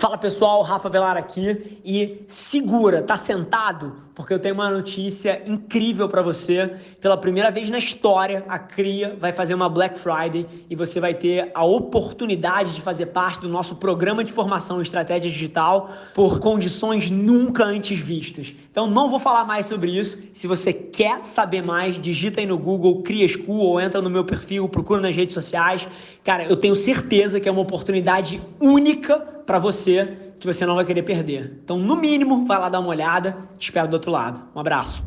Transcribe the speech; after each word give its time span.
Fala 0.00 0.16
pessoal, 0.16 0.62
Rafa 0.62 0.88
Velar 0.88 1.18
aqui 1.18 1.78
e 1.84 2.24
segura, 2.26 3.02
tá 3.02 3.18
sentado? 3.18 3.96
Porque 4.14 4.32
eu 4.32 4.38
tenho 4.38 4.54
uma 4.54 4.70
notícia 4.70 5.42
incrível 5.44 6.08
para 6.08 6.22
você. 6.22 6.74
Pela 7.02 7.18
primeira 7.18 7.50
vez 7.50 7.68
na 7.68 7.76
história, 7.76 8.42
a 8.48 8.58
CRIA 8.58 9.14
vai 9.20 9.30
fazer 9.30 9.52
uma 9.52 9.68
Black 9.68 9.98
Friday 9.98 10.46
e 10.70 10.74
você 10.74 11.00
vai 11.00 11.12
ter 11.12 11.50
a 11.54 11.64
oportunidade 11.64 12.72
de 12.74 12.80
fazer 12.80 13.06
parte 13.06 13.42
do 13.42 13.48
nosso 13.50 13.76
programa 13.76 14.24
de 14.24 14.32
formação 14.32 14.78
em 14.78 14.82
estratégia 14.82 15.30
digital 15.30 15.90
por 16.14 16.40
condições 16.40 17.10
nunca 17.10 17.62
antes 17.62 17.98
vistas. 17.98 18.54
Então 18.70 18.86
não 18.86 19.10
vou 19.10 19.20
falar 19.20 19.44
mais 19.44 19.66
sobre 19.66 19.90
isso. 19.90 20.18
Se 20.32 20.46
você 20.46 20.72
quer 20.72 21.22
saber 21.22 21.60
mais, 21.60 21.98
digita 21.98 22.40
aí 22.40 22.46
no 22.46 22.56
Google 22.56 23.02
Cria 23.02 23.28
School 23.28 23.58
ou 23.58 23.78
entra 23.78 24.00
no 24.00 24.08
meu 24.08 24.24
perfil, 24.24 24.66
procura 24.66 25.02
nas 25.02 25.14
redes 25.14 25.34
sociais. 25.34 25.86
Cara, 26.24 26.44
eu 26.44 26.56
tenho 26.56 26.74
certeza 26.74 27.38
que 27.38 27.46
é 27.46 27.52
uma 27.52 27.60
oportunidade 27.60 28.40
única 28.58 29.39
para 29.50 29.58
você 29.58 30.16
que 30.38 30.46
você 30.46 30.64
não 30.64 30.76
vai 30.76 30.84
querer 30.84 31.02
perder. 31.02 31.58
Então, 31.64 31.76
no 31.76 31.96
mínimo, 31.96 32.46
vai 32.46 32.56
lá 32.56 32.68
dar 32.68 32.78
uma 32.78 32.90
olhada. 32.90 33.36
Te 33.58 33.64
espero 33.64 33.88
do 33.88 33.94
outro 33.94 34.08
lado. 34.08 34.40
Um 34.54 34.60
abraço. 34.60 35.04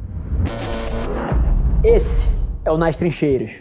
Esse 1.81 2.29
é 2.65 2.69
o 2.69 2.77
Nas 2.77 2.97
Trincheiras. 2.97 3.53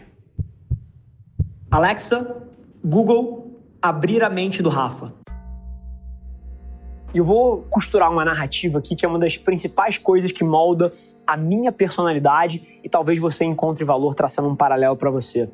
Alexa, 1.70 2.36
Google, 2.84 3.60
abrir 3.80 4.24
a 4.24 4.28
mente 4.28 4.60
do 4.60 4.68
Rafa. 4.68 5.12
E 7.14 7.18
eu 7.18 7.24
vou 7.24 7.62
costurar 7.70 8.10
uma 8.10 8.24
narrativa 8.24 8.80
aqui 8.80 8.96
que 8.96 9.06
é 9.06 9.08
uma 9.08 9.20
das 9.20 9.36
principais 9.36 9.98
coisas 9.98 10.32
que 10.32 10.42
molda 10.42 10.90
a 11.24 11.36
minha 11.36 11.70
personalidade 11.70 12.80
e 12.82 12.88
talvez 12.88 13.20
você 13.20 13.44
encontre 13.44 13.84
valor 13.84 14.14
traçando 14.14 14.48
um 14.48 14.56
paralelo 14.56 14.96
para 14.96 15.12
você. 15.12 15.48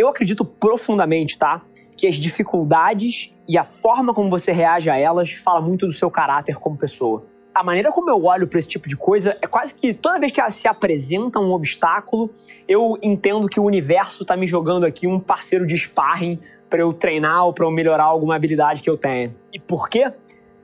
Eu 0.00 0.08
acredito 0.08 0.46
profundamente, 0.46 1.36
tá? 1.36 1.60
Que 1.94 2.06
as 2.06 2.14
dificuldades 2.14 3.36
e 3.46 3.58
a 3.58 3.64
forma 3.64 4.14
como 4.14 4.30
você 4.30 4.50
reage 4.50 4.88
a 4.88 4.96
elas 4.96 5.32
fala 5.32 5.60
muito 5.60 5.86
do 5.86 5.92
seu 5.92 6.10
caráter 6.10 6.56
como 6.56 6.74
pessoa. 6.74 7.26
A 7.54 7.62
maneira 7.62 7.92
como 7.92 8.08
eu 8.08 8.24
olho 8.24 8.48
para 8.48 8.58
esse 8.58 8.68
tipo 8.68 8.88
de 8.88 8.96
coisa 8.96 9.36
é 9.42 9.46
quase 9.46 9.78
que 9.78 9.92
toda 9.92 10.18
vez 10.18 10.32
que 10.32 10.50
se 10.52 10.66
apresenta 10.66 11.38
um 11.38 11.52
obstáculo, 11.52 12.30
eu 12.66 12.96
entendo 13.02 13.46
que 13.46 13.60
o 13.60 13.64
universo 13.64 14.22
está 14.22 14.38
me 14.38 14.46
jogando 14.46 14.86
aqui 14.86 15.06
um 15.06 15.20
parceiro 15.20 15.66
de 15.66 15.76
sparring 15.76 16.40
para 16.70 16.80
eu 16.80 16.94
treinar 16.94 17.44
ou 17.44 17.52
para 17.52 17.66
eu 17.66 17.70
melhorar 17.70 18.04
alguma 18.04 18.34
habilidade 18.34 18.80
que 18.80 18.88
eu 18.88 18.96
tenho. 18.96 19.34
E 19.52 19.60
por 19.60 19.90
quê? 19.90 20.10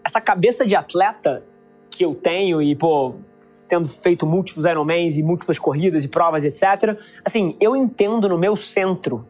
Essa 0.03 0.19
cabeça 0.19 0.65
de 0.65 0.75
atleta 0.75 1.45
que 1.91 2.03
eu 2.03 2.15
tenho 2.15 2.63
e, 2.63 2.75
pô, 2.75 3.17
tendo 3.69 3.89
feito 3.89 4.27
múltiplos 4.27 4.65
Ironmans 4.65 5.17
e 5.17 5.23
múltiplas 5.23 5.59
corridas 5.59 6.05
e 6.05 6.09
provas, 6.09 6.45
etc. 6.45 6.99
Assim, 7.25 7.57
eu 7.61 7.75
entendo 7.75 8.29
no 8.29 8.39
meu 8.39 8.57
centro 8.57 9.27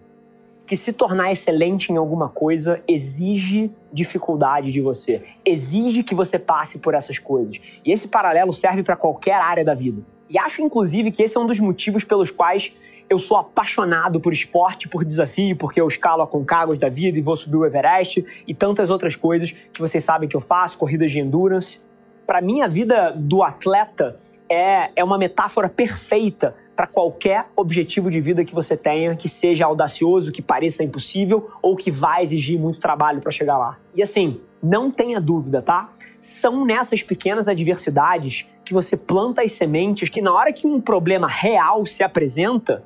que 0.66 0.74
se 0.74 0.92
tornar 0.92 1.30
excelente 1.30 1.92
em 1.92 1.96
alguma 1.96 2.28
coisa 2.28 2.82
exige 2.88 3.70
dificuldade 3.92 4.72
de 4.72 4.80
você, 4.80 5.22
exige 5.44 6.02
que 6.02 6.14
você 6.14 6.38
passe 6.38 6.80
por 6.80 6.92
essas 6.92 7.18
coisas. 7.18 7.58
E 7.84 7.92
esse 7.92 8.08
paralelo 8.08 8.52
serve 8.52 8.82
para 8.82 8.96
qualquer 8.96 9.36
área 9.36 9.64
da 9.64 9.74
vida. 9.74 10.02
E 10.28 10.36
acho, 10.38 10.60
inclusive, 10.60 11.12
que 11.12 11.22
esse 11.22 11.36
é 11.36 11.40
um 11.40 11.46
dos 11.46 11.60
motivos 11.60 12.02
pelos 12.02 12.32
quais 12.32 12.72
eu 13.08 13.20
sou 13.20 13.36
apaixonado 13.36 14.18
por 14.18 14.32
esporte, 14.32 14.88
por 14.88 15.04
desafio, 15.04 15.54
porque 15.54 15.80
eu 15.80 15.86
escalo 15.86 16.22
a 16.22 16.26
Concagos 16.26 16.76
da 16.76 16.88
vida 16.88 17.16
e 17.16 17.22
vou 17.22 17.36
subir 17.36 17.56
o 17.56 17.64
Everest 17.64 18.26
e 18.44 18.52
tantas 18.52 18.90
outras 18.90 19.14
coisas 19.14 19.54
que 19.72 19.80
vocês 19.80 20.02
sabem 20.02 20.28
que 20.28 20.36
eu 20.36 20.40
faço, 20.40 20.76
corridas 20.76 21.12
de 21.12 21.20
endurance 21.20 21.85
para 22.26 22.40
mim, 22.40 22.60
a 22.60 22.66
vida 22.66 23.12
do 23.16 23.42
atleta 23.42 24.18
é, 24.48 24.90
é 24.96 25.04
uma 25.04 25.16
metáfora 25.16 25.68
perfeita 25.68 26.54
para 26.74 26.86
qualquer 26.86 27.46
objetivo 27.56 28.10
de 28.10 28.20
vida 28.20 28.44
que 28.44 28.54
você 28.54 28.76
tenha, 28.76 29.16
que 29.16 29.28
seja 29.28 29.64
audacioso, 29.64 30.30
que 30.30 30.42
pareça 30.42 30.84
impossível 30.84 31.50
ou 31.62 31.74
que 31.74 31.90
vai 31.90 32.22
exigir 32.22 32.58
muito 32.58 32.78
trabalho 32.78 33.22
para 33.22 33.32
chegar 33.32 33.56
lá. 33.56 33.78
E 33.94 34.02
assim, 34.02 34.40
não 34.62 34.90
tenha 34.90 35.20
dúvida, 35.20 35.62
tá? 35.62 35.90
São 36.20 36.64
nessas 36.64 37.02
pequenas 37.02 37.48
adversidades 37.48 38.46
que 38.64 38.74
você 38.74 38.96
planta 38.96 39.42
as 39.42 39.52
sementes 39.52 40.08
que 40.10 40.20
na 40.20 40.34
hora 40.34 40.52
que 40.52 40.66
um 40.66 40.80
problema 40.80 41.28
real 41.28 41.86
se 41.86 42.02
apresenta, 42.02 42.84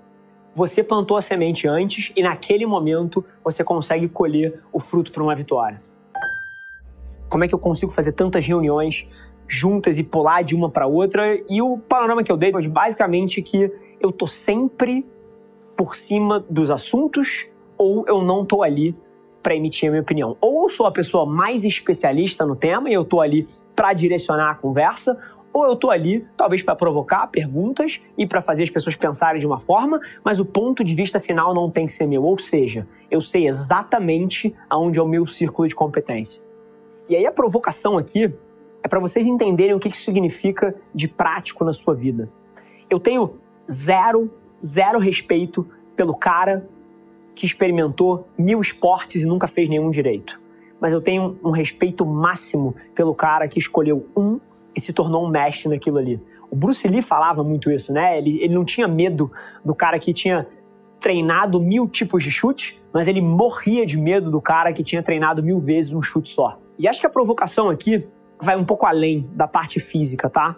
você 0.55 0.85
plantou 0.85 1.17
a 1.17 1.23
semente 1.23 1.67
antes 1.67 2.13
e 2.15 2.23
naquele 2.23 2.67
momento 2.67 3.25
você 3.43 3.65
consegue 3.65 4.09
colher 4.09 4.61
o 4.73 4.79
fruto 4.79 5.11
para 5.11 5.23
uma 5.23 5.35
vitória. 5.35 5.83
Como 7.29 7.45
é 7.45 7.49
que 7.49 7.55
eu 7.55 7.59
consigo 7.59 7.93
fazer 7.93 8.13
tantas 8.13 8.47
reuniões 8.47 9.07
juntas 9.51 9.99
e 9.99 10.05
pular 10.05 10.43
de 10.43 10.55
uma 10.55 10.71
para 10.71 10.87
outra. 10.87 11.37
E 11.49 11.61
o 11.61 11.77
panorama 11.77 12.23
que 12.23 12.31
eu 12.31 12.37
dei 12.37 12.53
foi 12.53 12.69
basicamente 12.69 13.43
que 13.43 13.71
eu 14.01 14.13
tô 14.13 14.27
sempre 14.27 15.05
por 15.77 15.97
cima 15.97 16.45
dos 16.49 16.71
assuntos 16.71 17.51
ou 17.77 18.07
eu 18.07 18.23
não 18.23 18.47
tô 18.47 18.63
ali 18.63 18.95
para 19.43 19.57
emitir 19.57 19.89
a 19.89 19.91
minha 19.91 20.03
opinião. 20.03 20.37
Ou 20.41 20.65
eu 20.65 20.69
sou 20.69 20.87
a 20.87 20.93
pessoa 20.93 21.27
mais 21.27 21.65
especialista 21.65 22.47
no 22.47 22.55
tema 22.55 22.89
e 22.89 22.95
eu 22.95 23.05
tô 23.05 23.21
ali 23.21 23.45
para 23.75 23.93
direcionar 23.93 24.51
a 24.51 24.55
conversa, 24.55 25.19
ou 25.53 25.65
eu 25.65 25.75
tô 25.75 25.91
ali 25.91 26.25
talvez 26.37 26.63
para 26.63 26.77
provocar 26.77 27.27
perguntas 27.27 28.01
e 28.17 28.27
para 28.27 28.41
fazer 28.41 28.63
as 28.65 28.71
pessoas 28.71 28.95
pensarem 28.95 29.41
de 29.41 29.47
uma 29.47 29.59
forma, 29.59 29.99
mas 30.23 30.39
o 30.39 30.45
ponto 30.45 30.85
de 30.85 30.95
vista 30.95 31.19
final 31.19 31.53
não 31.55 31.71
tem 31.71 31.87
que 31.87 31.93
ser 31.93 32.07
meu, 32.07 32.23
ou 32.23 32.39
seja, 32.39 32.87
eu 33.11 33.21
sei 33.21 33.49
exatamente 33.49 34.55
aonde 34.69 34.99
é 34.99 35.03
o 35.03 35.09
meu 35.09 35.27
círculo 35.27 35.67
de 35.67 35.75
competência. 35.75 36.41
E 37.09 37.17
aí 37.17 37.27
a 37.27 37.33
provocação 37.33 37.99
aqui 37.99 38.33
para 38.91 38.99
vocês 38.99 39.25
entenderem 39.25 39.75
o 39.75 39.79
que 39.79 39.89
isso 39.89 40.03
significa 40.03 40.75
de 40.93 41.07
prático 41.07 41.65
na 41.65 41.73
sua 41.73 41.95
vida. 41.95 42.29
Eu 42.91 42.99
tenho 42.99 43.37
zero, 43.71 44.29
zero 44.63 44.99
respeito 44.99 45.65
pelo 45.95 46.13
cara 46.13 46.69
que 47.35 47.47
experimentou 47.47 48.29
mil 48.37 48.61
esportes 48.61 49.23
e 49.23 49.27
nunca 49.27 49.47
fez 49.47 49.69
nenhum 49.69 49.91
direito. 49.91 50.41
Mas 50.81 50.93
eu 50.93 51.01
tenho 51.01 51.39
um 51.45 51.51
respeito 51.51 52.05
máximo 52.05 52.75
pelo 52.93 53.15
cara 53.15 53.47
que 53.47 53.61
escolheu 53.61 54.09
um 54.17 54.41
e 54.75 54.81
se 54.81 54.93
tornou 54.93 55.25
um 55.25 55.29
mestre 55.29 55.69
naquilo 55.69 55.99
ali. 55.99 56.21
O 56.51 56.57
Bruce 56.57 56.87
Lee 56.89 57.01
falava 57.01 57.45
muito 57.45 57.71
isso, 57.71 57.93
né? 57.93 58.19
Ele, 58.19 58.43
ele 58.43 58.55
não 58.55 58.65
tinha 58.65 58.89
medo 58.89 59.31
do 59.65 59.75
cara 59.75 60.01
que 60.01 60.13
tinha 60.13 60.49
treinado 60.99 61.61
mil 61.61 61.89
tipos 61.89 62.25
de 62.25 62.31
chute, 62.31 62.83
mas 62.93 63.07
ele 63.07 63.21
morria 63.21 63.87
de 63.87 63.97
medo 63.97 64.31
do 64.31 64.41
cara 64.41 64.73
que 64.73 64.83
tinha 64.83 65.03
treinado 65.03 65.43
mil 65.43 65.61
vezes 65.61 65.93
um 65.93 66.03
chute 66.03 66.29
só. 66.29 66.59
E 66.77 66.89
acho 66.89 67.01
que 67.01 67.07
a 67.07 67.11
provocação 67.11 67.71
aqui 67.71 68.07
vai 68.41 68.57
um 68.57 68.65
pouco 68.65 68.87
além 68.87 69.29
da 69.33 69.47
parte 69.47 69.79
física, 69.81 70.29
tá? 70.29 70.57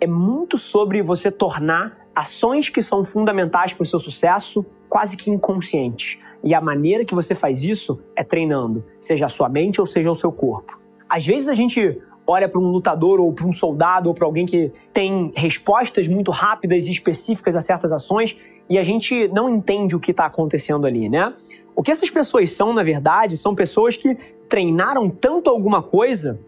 É 0.00 0.06
muito 0.06 0.58
sobre 0.58 1.02
você 1.02 1.30
tornar 1.30 1.96
ações 2.14 2.68
que 2.68 2.82
são 2.82 3.04
fundamentais 3.04 3.72
para 3.72 3.84
o 3.84 3.86
seu 3.86 3.98
sucesso 3.98 4.64
quase 4.88 5.16
que 5.16 5.30
inconscientes. 5.30 6.18
E 6.44 6.54
a 6.54 6.60
maneira 6.60 7.04
que 7.04 7.14
você 7.14 7.34
faz 7.34 7.62
isso 7.62 8.02
é 8.16 8.24
treinando, 8.24 8.84
seja 9.00 9.26
a 9.26 9.28
sua 9.28 9.48
mente 9.48 9.80
ou 9.80 9.86
seja 9.86 10.10
o 10.10 10.14
seu 10.14 10.32
corpo. 10.32 10.78
Às 11.08 11.24
vezes 11.24 11.48
a 11.48 11.54
gente 11.54 12.00
olha 12.26 12.48
para 12.48 12.60
um 12.60 12.70
lutador 12.70 13.20
ou 13.20 13.32
para 13.32 13.46
um 13.46 13.52
soldado 13.52 14.08
ou 14.08 14.14
para 14.14 14.26
alguém 14.26 14.44
que 14.44 14.72
tem 14.92 15.32
respostas 15.36 16.08
muito 16.08 16.30
rápidas 16.30 16.86
e 16.86 16.90
específicas 16.90 17.54
a 17.54 17.60
certas 17.60 17.92
ações 17.92 18.36
e 18.68 18.78
a 18.78 18.82
gente 18.82 19.28
não 19.28 19.48
entende 19.48 19.94
o 19.96 20.00
que 20.00 20.10
está 20.10 20.26
acontecendo 20.26 20.86
ali, 20.86 21.08
né? 21.08 21.34
O 21.74 21.82
que 21.82 21.90
essas 21.90 22.10
pessoas 22.10 22.50
são, 22.52 22.72
na 22.72 22.82
verdade, 22.82 23.36
são 23.36 23.54
pessoas 23.54 23.96
que 23.96 24.16
treinaram 24.48 25.08
tanto 25.08 25.48
alguma 25.50 25.82
coisa 25.82 26.40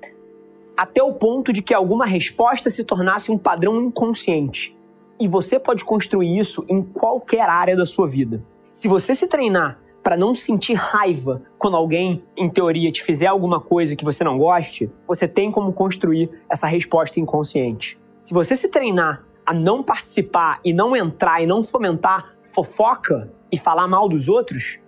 até 0.77 1.03
o 1.03 1.13
ponto 1.13 1.53
de 1.53 1.63
que 1.63 1.75
alguma 1.75 2.05
resposta 2.05 2.71
se 2.71 2.85
tornasse 2.85 3.31
um 3.31 3.39
padrão 3.39 3.81
inconsciente. 3.81 4.77
E 5.19 5.29
você 5.29 5.59
pode 5.59 5.85
construir 5.85 6.39
isso 6.39 6.65
em 6.69 6.83
qualquer 6.83 7.49
área 7.49 7.77
da 7.77 7.87
sua 7.87 8.09
vida. 8.09 8.43
Se 8.73 8.89
você 8.89 9.15
se 9.15 9.29
treinar 9.29 9.79
para 10.03 10.17
não 10.17 10.35
sentir 10.35 10.75
raiva 10.75 11.43
quando 11.59 11.77
alguém, 11.77 12.25
em 12.37 12.51
teoria, 12.51 12.91
te 12.91 13.03
fizer 13.03 13.27
alguma 13.27 13.61
coisa 13.61 13.97
que 13.97 14.05
você 14.05 14.25
não 14.25 14.37
goste, 14.37 14.91
você 15.07 15.29
tem 15.29 15.51
como 15.51 15.73
construir 15.73 16.29
essa 16.51 16.67
resposta 16.67 17.21
inconsciente. 17.21 17.99
Se 18.21 18.35
você 18.35 18.57
se 18.57 18.69
treinar 18.69 19.25
a 19.47 19.55
não 19.55 19.83
participar 19.83 20.59
e 20.65 20.73
não 20.73 20.97
entrar 20.97 21.43
e 21.43 21.47
não 21.47 21.63
fomentar 21.63 22.35
fofoca 22.43 23.33
e 23.53 23.59
falar 23.59 23.87
mal 23.87 24.09
dos 24.09 24.29
outros, 24.29 24.79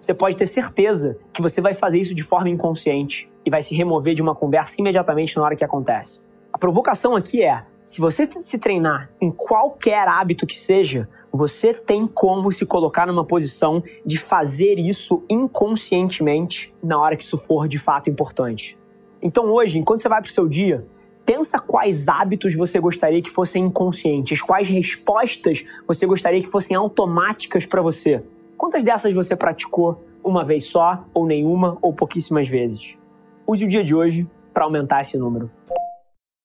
você 0.00 0.12
pode 0.12 0.36
ter 0.36 0.46
certeza 0.46 1.18
que 1.32 1.40
você 1.42 1.60
vai 1.60 1.74
fazer 1.74 2.00
isso 2.00 2.14
de 2.14 2.22
forma 2.22 2.50
inconsciente 2.50 3.29
e 3.44 3.50
vai 3.50 3.62
se 3.62 3.74
remover 3.74 4.14
de 4.14 4.22
uma 4.22 4.34
conversa 4.34 4.80
imediatamente 4.80 5.36
na 5.36 5.42
hora 5.42 5.56
que 5.56 5.64
acontece. 5.64 6.20
A 6.52 6.58
provocação 6.58 7.16
aqui 7.16 7.42
é: 7.42 7.64
se 7.84 8.00
você 8.00 8.26
se 8.26 8.58
treinar 8.58 9.10
em 9.20 9.30
qualquer 9.30 10.06
hábito 10.06 10.46
que 10.46 10.58
seja, 10.58 11.08
você 11.32 11.72
tem 11.72 12.06
como 12.06 12.50
se 12.50 12.66
colocar 12.66 13.06
numa 13.06 13.24
posição 13.24 13.82
de 14.04 14.18
fazer 14.18 14.78
isso 14.78 15.24
inconscientemente 15.28 16.74
na 16.82 16.98
hora 16.98 17.16
que 17.16 17.22
isso 17.22 17.38
for 17.38 17.68
de 17.68 17.78
fato 17.78 18.10
importante. 18.10 18.78
Então 19.22 19.46
hoje, 19.46 19.78
enquanto 19.78 20.00
você 20.00 20.08
vai 20.08 20.20
para 20.20 20.28
o 20.28 20.32
seu 20.32 20.48
dia, 20.48 20.86
pensa 21.24 21.58
quais 21.58 22.08
hábitos 22.08 22.54
você 22.54 22.80
gostaria 22.80 23.22
que 23.22 23.30
fossem 23.30 23.64
inconscientes, 23.64 24.42
quais 24.42 24.68
respostas 24.68 25.64
você 25.86 26.06
gostaria 26.06 26.42
que 26.42 26.48
fossem 26.48 26.76
automáticas 26.76 27.66
para 27.66 27.80
você. 27.80 28.22
Quantas 28.56 28.82
dessas 28.82 29.14
você 29.14 29.36
praticou 29.36 30.04
uma 30.22 30.44
vez 30.44 30.66
só, 30.66 31.04
ou 31.14 31.26
nenhuma, 31.26 31.78
ou 31.80 31.94
pouquíssimas 31.94 32.48
vezes? 32.48 32.99
Use 33.50 33.64
o 33.64 33.68
dia 33.68 33.82
de 33.82 33.92
hoje 33.92 34.28
para 34.54 34.62
aumentar 34.62 35.00
esse 35.00 35.18
número. 35.18 35.50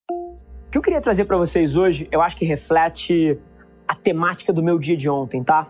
O 0.09 0.71
que 0.71 0.75
eu 0.79 0.81
queria 0.81 0.99
trazer 0.99 1.25
para 1.25 1.37
vocês 1.37 1.75
hoje, 1.75 2.07
eu 2.11 2.19
acho 2.19 2.35
que 2.35 2.43
reflete 2.43 3.39
a 3.87 3.93
temática 3.93 4.51
do 4.51 4.63
meu 4.63 4.79
dia 4.79 4.97
de 4.97 5.07
ontem, 5.07 5.43
tá? 5.43 5.67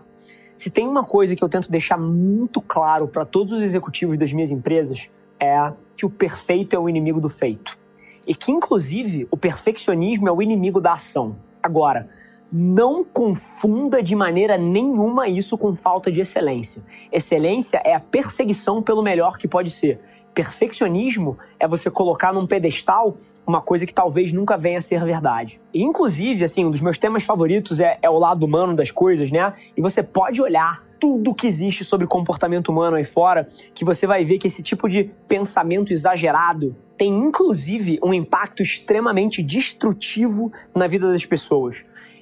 Se 0.56 0.70
tem 0.70 0.88
uma 0.88 1.04
coisa 1.04 1.36
que 1.36 1.44
eu 1.44 1.48
tento 1.50 1.70
deixar 1.70 1.98
muito 1.98 2.62
claro 2.62 3.06
para 3.06 3.26
todos 3.26 3.52
os 3.52 3.62
executivos 3.62 4.16
das 4.16 4.32
minhas 4.32 4.50
empresas, 4.50 5.10
é 5.38 5.74
que 5.94 6.06
o 6.06 6.10
perfeito 6.10 6.74
é 6.74 6.78
o 6.78 6.88
inimigo 6.88 7.20
do 7.20 7.28
feito. 7.28 7.78
E 8.26 8.34
que, 8.34 8.50
inclusive, 8.50 9.28
o 9.30 9.36
perfeccionismo 9.36 10.30
é 10.30 10.32
o 10.32 10.40
inimigo 10.40 10.80
da 10.80 10.92
ação. 10.92 11.36
Agora, 11.62 12.08
não 12.50 13.04
confunda 13.04 14.02
de 14.02 14.16
maneira 14.16 14.56
nenhuma 14.56 15.28
isso 15.28 15.58
com 15.58 15.74
falta 15.74 16.10
de 16.10 16.18
excelência. 16.18 16.82
Excelência 17.12 17.82
é 17.84 17.94
a 17.94 18.00
perseguição 18.00 18.82
pelo 18.82 19.02
melhor 19.02 19.36
que 19.36 19.46
pode 19.46 19.70
ser. 19.70 20.00
Perfeccionismo 20.36 21.38
é 21.58 21.66
você 21.66 21.90
colocar 21.90 22.30
num 22.30 22.46
pedestal 22.46 23.16
uma 23.46 23.62
coisa 23.62 23.86
que 23.86 23.94
talvez 23.94 24.34
nunca 24.34 24.54
venha 24.58 24.76
a 24.76 24.82
ser 24.82 25.02
verdade. 25.02 25.58
E, 25.72 25.82
inclusive, 25.82 26.44
assim, 26.44 26.62
um 26.62 26.70
dos 26.70 26.82
meus 26.82 26.98
temas 26.98 27.22
favoritos 27.22 27.80
é, 27.80 27.98
é 28.02 28.10
o 28.10 28.18
lado 28.18 28.44
humano 28.44 28.76
das 28.76 28.90
coisas, 28.90 29.32
né? 29.32 29.54
E 29.74 29.80
você 29.80 30.02
pode 30.02 30.42
olhar 30.42 30.84
tudo 31.00 31.34
que 31.34 31.46
existe 31.46 31.84
sobre 31.84 32.06
comportamento 32.06 32.68
humano 32.68 32.98
aí 32.98 33.04
fora, 33.04 33.46
que 33.74 33.82
você 33.82 34.06
vai 34.06 34.26
ver 34.26 34.36
que 34.36 34.46
esse 34.46 34.62
tipo 34.62 34.90
de 34.90 35.04
pensamento 35.26 35.90
exagerado 35.90 36.76
tem 36.98 37.08
inclusive 37.08 37.98
um 38.04 38.12
impacto 38.12 38.62
extremamente 38.62 39.42
destrutivo 39.42 40.52
na 40.74 40.86
vida 40.86 41.10
das 41.10 41.24
pessoas. 41.24 41.78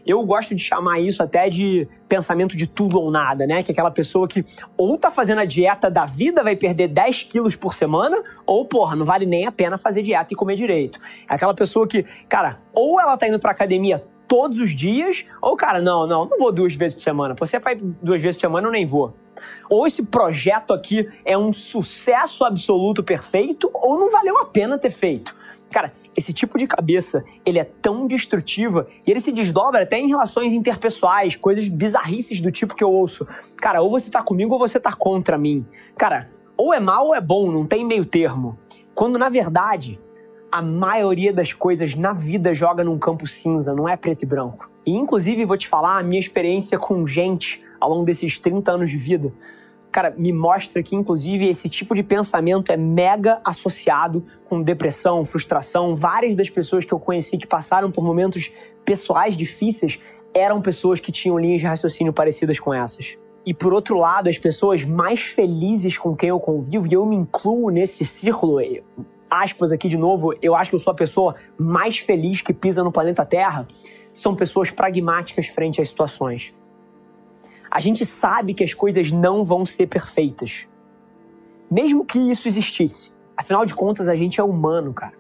Eu 0.07 0.23
gosto 0.25 0.55
de 0.55 0.63
chamar 0.63 1.01
isso 1.01 1.23
até 1.23 1.49
de 1.49 1.89
pensamento 2.09 2.57
de 2.57 2.67
tudo 2.67 3.01
ou 3.01 3.11
nada, 3.11 3.47
né? 3.47 3.63
Que 3.63 3.71
é 3.71 3.73
aquela 3.73 3.91
pessoa 3.91 4.29
que 4.29 4.45
ou 4.77 4.99
tá 4.99 5.11
fazendo 5.11 5.41
a 5.41 5.45
dieta 5.45 5.91
da 5.91 6.05
vida, 6.05 6.43
vai 6.43 6.55
perder 6.55 6.89
10 6.89 7.23
quilos 7.25 7.57
por 7.57 7.75
semana, 7.75 8.23
ou, 8.47 8.65
porra, 8.65 8.95
não 8.95 9.07
vale 9.07 9.25
nem 9.25 9.47
a 9.47 9.53
pena 9.53 9.79
fazer 9.79 10.03
dieta 10.03 10.33
e 10.33 10.37
comer 10.37 10.57
direito. 10.57 11.01
É 11.29 11.35
aquela 11.35 11.55
pessoa 11.55 11.87
que, 11.87 12.05
cara, 12.29 12.61
ou 12.73 13.01
ela 13.01 13.17
tá 13.17 13.27
indo 13.27 13.39
pra 13.39 13.51
academia 13.51 14.03
todos 14.29 14.59
os 14.59 14.75
dias, 14.75 15.25
ou, 15.41 15.57
cara, 15.57 15.81
não, 15.81 16.07
não, 16.07 16.27
não 16.27 16.39
vou 16.39 16.53
duas 16.53 16.75
vezes 16.75 16.97
por 16.97 17.03
semana. 17.03 17.35
Você 17.39 17.59
vai 17.59 17.77
duas 17.77 18.21
vezes 18.21 18.37
por 18.37 18.43
semana, 18.43 18.67
eu 18.67 18.73
nem 18.73 18.85
vou. 18.85 19.15
Ou 19.69 19.87
esse 19.87 20.07
projeto 20.07 20.73
aqui 20.73 21.09
é 21.25 21.37
um 21.37 21.53
sucesso 21.53 22.45
absoluto 22.45 23.03
perfeito, 23.03 23.71
ou 23.73 23.99
não 23.99 24.11
valeu 24.11 24.39
a 24.39 24.47
pena 24.47 24.79
ter 24.79 24.91
feito. 24.91 25.35
Cara, 25.71 25.93
esse 26.17 26.33
tipo 26.33 26.59
de 26.59 26.67
cabeça, 26.67 27.25
ele 27.45 27.59
é 27.59 27.65
tão 27.65 28.07
destrutiva 28.07 28.87
e 29.07 29.11
ele 29.11 29.21
se 29.21 29.33
desdobra 29.33 29.83
até 29.83 29.99
em 29.99 30.09
relações 30.09 30.53
interpessoais, 30.53 31.37
coisas 31.37 31.69
bizarrices 31.69 32.41
do 32.41 32.51
tipo 32.51 32.75
que 32.75 32.85
eu 32.85 32.91
ouço. 32.91 33.27
Cara, 33.59 33.83
ou 33.83 33.91
você 33.91 34.11
tá 34.11 34.23
comigo 34.23 34.53
ou 34.53 34.59
você 34.59 34.79
tá 34.79 34.93
contra 34.93 35.37
mim. 35.37 35.67
Cara, 35.97 36.31
ou 36.57 36.73
é 36.73 36.81
mal 36.81 37.07
ou 37.07 37.15
é 37.15 37.21
bom, 37.21 37.51
não 37.51 37.67
tem 37.67 37.85
meio 37.85 38.05
termo. 38.05 38.59
Quando 38.95 39.19
na 39.19 39.29
verdade, 39.29 40.01
a 40.51 40.63
maioria 40.63 41.33
das 41.33 41.53
coisas 41.53 41.95
na 41.97 42.13
vida 42.13 42.55
joga 42.55 42.85
num 42.85 42.99
campo 42.99 43.27
cinza, 43.27 43.75
não 43.75 43.89
é 43.89 43.97
preto 43.97 44.23
e 44.23 44.27
branco. 44.27 44.71
E 44.87 44.93
inclusive 44.93 45.45
vou 45.45 45.57
te 45.57 45.67
falar 45.67 45.99
a 45.99 46.03
minha 46.03 46.21
experiência 46.21 46.79
com 46.79 47.07
gente 47.07 47.65
ao 47.81 47.91
longo 47.91 48.05
desses 48.05 48.39
30 48.39 48.71
anos 48.73 48.91
de 48.91 48.97
vida 48.97 49.33
cara, 49.95 50.13
me 50.19 50.33
mostra 50.33 50.83
que, 50.83 50.97
inclusive, 50.97 51.49
esse 51.49 51.69
tipo 51.69 51.95
de 51.95 52.03
pensamento 52.03 52.73
é 52.73 52.77
mega 52.77 53.41
associado 53.45 54.27
com 54.49 54.61
depressão, 54.61 55.25
frustração. 55.25 55.95
Várias 55.95 56.35
das 56.35 56.51
pessoas 56.51 56.85
que 56.85 56.93
eu 56.93 56.99
conheci 56.99 57.39
que 57.39 57.47
passaram 57.47 57.93
por 57.93 58.03
momentos 58.03 58.51
pessoais 58.85 59.37
difíceis 59.37 60.01
eram 60.35 60.61
pessoas 60.61 60.99
que 60.99 61.13
tinham 61.13 61.39
linhas 61.39 61.61
de 61.61 61.69
raciocínio 61.69 62.13
parecidas 62.13 62.59
com 62.59 62.75
essas. 62.75 63.17
E 63.47 63.55
por 63.55 63.73
outro 63.73 63.97
lado, 63.97 64.29
as 64.29 64.37
pessoas 64.37 64.83
mais 64.83 65.21
felizes 65.21 65.97
com 65.97 66.17
quem 66.17 66.31
eu 66.31 66.41
convivo, 66.41 66.89
e 66.89 66.95
eu 66.95 67.07
me 67.07 67.15
incluo 67.15 67.71
nesse 67.71 68.05
círculo, 68.05 68.59
aspas 69.31 69.71
aqui 69.71 69.87
de 69.87 69.97
novo, 69.97 70.35
eu 70.43 70.57
acho 70.57 70.71
que 70.71 70.75
eu 70.75 70.81
sou 70.81 70.91
a 70.91 70.97
pessoa 70.97 71.37
mais 71.57 71.99
feliz 71.99 72.41
que 72.41 72.53
pisa 72.53 72.83
no 72.83 72.91
planeta 72.91 73.25
Terra, 73.25 73.65
são 74.13 74.35
pessoas 74.35 74.73
pragmáticas 74.73 75.47
frente 75.47 75.81
às 75.81 75.89
situações. 75.89 76.53
A 77.75 77.81
gente 77.81 78.07
sabe 78.07 78.55
que 78.55 78.63
as 78.63 78.73
coisas 78.73 79.11
não 79.11 79.43
vão 79.43 79.67
ser 79.67 79.89
perfeitas. 79.89 80.69
Mesmo 81.69 82.05
que 82.05 82.19
isso 82.31 82.47
existisse. 82.47 83.11
Afinal 83.37 83.67
de 83.67 83.75
contas, 83.75 84.09
a 84.09 84.15
gente 84.15 84.41
é 84.41 84.45
humano, 84.45 84.95
cara. 84.95 85.15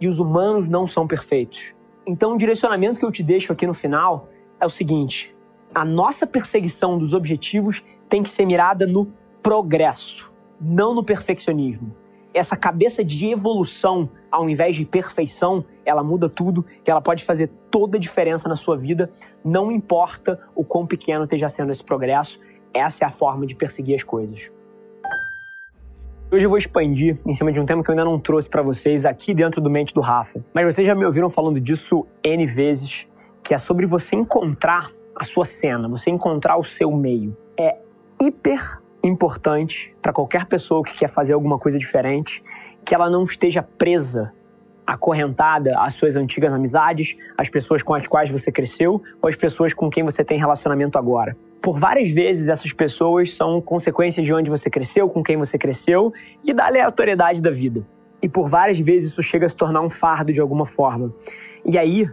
E 0.00 0.08
os 0.08 0.18
humanos 0.18 0.68
não 0.68 0.84
são 0.84 1.06
perfeitos. 1.06 1.72
Então, 2.04 2.34
o 2.34 2.38
direcionamento 2.38 2.98
que 2.98 3.06
eu 3.06 3.12
te 3.12 3.22
deixo 3.22 3.52
aqui 3.52 3.68
no 3.68 3.74
final 3.74 4.28
é 4.60 4.66
o 4.66 4.70
seguinte: 4.70 5.32
a 5.72 5.84
nossa 5.84 6.26
perseguição 6.26 6.98
dos 6.98 7.14
objetivos 7.14 7.84
tem 8.08 8.20
que 8.20 8.30
ser 8.30 8.44
mirada 8.46 8.84
no 8.84 9.06
progresso, 9.40 10.34
não 10.60 10.92
no 10.92 11.04
perfeccionismo 11.04 11.94
essa 12.38 12.56
cabeça 12.56 13.02
de 13.02 13.28
evolução, 13.28 14.10
ao 14.30 14.48
invés 14.48 14.76
de 14.76 14.84
perfeição, 14.84 15.64
ela 15.86 16.02
muda 16.02 16.28
tudo, 16.28 16.64
que 16.84 16.90
ela 16.90 17.00
pode 17.00 17.24
fazer 17.24 17.48
toda 17.70 17.96
a 17.96 18.00
diferença 18.00 18.48
na 18.48 18.56
sua 18.56 18.76
vida, 18.76 19.08
não 19.44 19.70
importa 19.70 20.38
o 20.54 20.64
quão 20.64 20.86
pequeno 20.86 21.24
esteja 21.24 21.48
sendo 21.48 21.72
esse 21.72 21.84
progresso, 21.84 22.40
essa 22.74 23.04
é 23.04 23.06
a 23.06 23.10
forma 23.10 23.46
de 23.46 23.54
perseguir 23.54 23.94
as 23.94 24.02
coisas. 24.02 24.50
Hoje 26.30 26.44
eu 26.44 26.50
vou 26.50 26.58
expandir 26.58 27.16
em 27.24 27.32
cima 27.32 27.52
de 27.52 27.60
um 27.60 27.64
tema 27.64 27.84
que 27.84 27.88
eu 27.88 27.92
ainda 27.92 28.04
não 28.04 28.18
trouxe 28.18 28.50
para 28.50 28.60
vocês 28.60 29.06
aqui 29.06 29.32
dentro 29.32 29.60
do 29.60 29.70
Mente 29.70 29.94
do 29.94 30.00
Rafa. 30.00 30.44
Mas 30.52 30.74
vocês 30.74 30.84
já 30.84 30.92
me 30.92 31.04
ouviram 31.04 31.30
falando 31.30 31.60
disso 31.60 32.04
N 32.22 32.44
vezes, 32.44 33.06
que 33.44 33.54
é 33.54 33.58
sobre 33.58 33.86
você 33.86 34.16
encontrar 34.16 34.90
a 35.14 35.22
sua 35.22 35.44
cena, 35.44 35.88
você 35.88 36.10
encontrar 36.10 36.56
o 36.56 36.64
seu 36.64 36.90
meio. 36.90 37.36
É 37.56 37.76
hiper 38.20 38.82
importante 39.04 39.94
para 40.02 40.12
qualquer 40.12 40.46
pessoa 40.46 40.82
que 40.82 40.96
quer 40.96 41.08
fazer 41.08 41.32
alguma 41.32 41.58
coisa 41.58 41.78
diferente 41.78 42.42
que 42.84 42.94
ela 42.94 43.08
não 43.08 43.22
esteja 43.24 43.62
presa, 43.62 44.32
acorrentada 44.86 45.74
às 45.80 45.94
suas 45.94 46.14
antigas 46.16 46.52
amizades, 46.52 47.16
às 47.36 47.48
pessoas 47.50 47.82
com 47.82 47.94
as 47.94 48.06
quais 48.06 48.30
você 48.30 48.52
cresceu 48.52 49.02
ou 49.20 49.28
às 49.28 49.36
pessoas 49.36 49.74
com 49.74 49.90
quem 49.90 50.04
você 50.04 50.22
tem 50.22 50.38
relacionamento 50.38 50.98
agora. 50.98 51.36
Por 51.60 51.78
várias 51.78 52.10
vezes, 52.10 52.48
essas 52.48 52.72
pessoas 52.72 53.34
são 53.34 53.60
consequências 53.60 54.24
de 54.24 54.32
onde 54.32 54.48
você 54.48 54.70
cresceu, 54.70 55.08
com 55.08 55.22
quem 55.22 55.36
você 55.36 55.58
cresceu 55.58 56.12
e 56.44 56.52
da 56.52 56.66
aleatoriedade 56.66 57.42
da 57.42 57.50
vida. 57.50 57.84
E 58.22 58.28
por 58.28 58.48
várias 58.48 58.78
vezes 58.78 59.10
isso 59.10 59.22
chega 59.22 59.46
a 59.46 59.48
se 59.48 59.56
tornar 59.56 59.80
um 59.80 59.90
fardo 59.90 60.32
de 60.32 60.40
alguma 60.40 60.64
forma. 60.64 61.12
E 61.64 61.76
aí, 61.76 62.08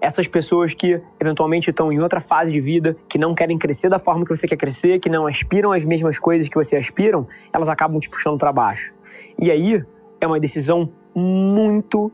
essas 0.00 0.26
pessoas 0.26 0.74
que 0.74 1.00
eventualmente 1.18 1.70
estão 1.70 1.92
em 1.92 2.00
outra 2.00 2.20
fase 2.20 2.52
de 2.52 2.60
vida, 2.60 2.96
que 3.08 3.18
não 3.18 3.34
querem 3.34 3.58
crescer 3.58 3.88
da 3.88 3.98
forma 3.98 4.24
que 4.24 4.34
você 4.34 4.46
quer 4.46 4.56
crescer, 4.56 4.98
que 4.98 5.08
não 5.08 5.26
aspiram 5.26 5.72
às 5.72 5.84
mesmas 5.84 6.18
coisas 6.18 6.48
que 6.48 6.54
você 6.54 6.76
aspiram, 6.76 7.26
elas 7.52 7.68
acabam 7.68 7.98
te 7.98 8.08
puxando 8.08 8.38
para 8.38 8.52
baixo. 8.52 8.92
E 9.38 9.50
aí 9.50 9.82
é 10.20 10.26
uma 10.26 10.40
decisão 10.40 10.90
muito 11.14 12.12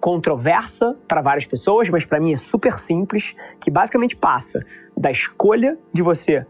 controversa 0.00 0.96
para 1.08 1.20
várias 1.20 1.46
pessoas, 1.46 1.88
mas 1.88 2.04
para 2.04 2.20
mim 2.20 2.32
é 2.32 2.36
super 2.36 2.78
simples, 2.78 3.34
que 3.60 3.70
basicamente 3.70 4.16
passa 4.16 4.64
da 4.96 5.10
escolha 5.10 5.78
de 5.92 6.02
você 6.02 6.46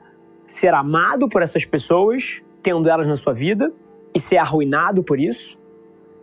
ser 0.47 0.75
amado 0.75 1.29
por 1.29 1.43
essas 1.43 1.64
pessoas, 1.64 2.43
tendo 2.62 2.88
elas 2.88 3.06
na 3.06 3.17
sua 3.17 3.32
vida, 3.32 3.73
e 4.14 4.20
ser 4.20 4.38
arruinado 4.38 5.03
por 5.03 5.19
isso, 5.19 5.58